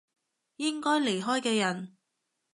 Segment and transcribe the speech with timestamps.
[0.55, 1.95] 應該離開嘅人